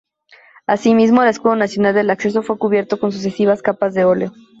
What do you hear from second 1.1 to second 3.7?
el Escudo Nacional del Acceso fue cubierto con sucesivas